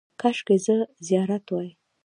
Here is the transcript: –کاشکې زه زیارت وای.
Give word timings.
–کاشکې 0.21 0.55
زه 0.65 0.77
زیارت 1.07 1.45
وای. 1.49 1.69